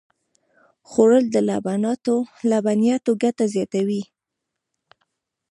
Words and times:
خوړل 0.89 1.25
د 1.31 1.35
لبنیاتو 2.51 3.11
ګټه 3.23 3.45
زیاتوي 3.53 4.03